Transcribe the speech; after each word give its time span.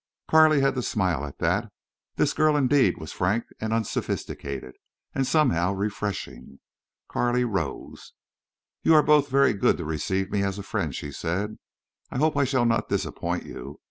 Carley 0.27 0.61
had 0.61 0.73
to 0.73 0.81
smile 0.81 1.23
at 1.23 1.37
that. 1.37 1.71
This 2.15 2.33
girl 2.33 2.57
indeed 2.57 2.97
was 2.97 3.11
frank 3.13 3.45
and 3.59 3.71
unsophisticated, 3.71 4.73
and 5.13 5.27
somehow 5.27 5.73
refreshing. 5.75 6.59
Carley 7.07 7.45
rose. 7.45 8.13
"You 8.81 8.95
are 8.95 9.03
both 9.03 9.29
very 9.29 9.53
good 9.53 9.77
to 9.77 9.85
receive 9.85 10.31
me 10.31 10.41
as 10.41 10.57
a 10.57 10.63
friend," 10.63 10.95
she 10.95 11.11
said. 11.11 11.59
"I 12.09 12.17
hope 12.17 12.35
I 12.35 12.45
shall 12.45 12.65
not 12.65 12.89
disappoint 12.89 13.45
you.... 13.45 13.77